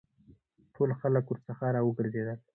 ټول 0.73 0.89
خلک 1.01 1.25
ورڅخه 1.27 1.67
را 1.75 1.81
وګرځېدل. 1.83 2.39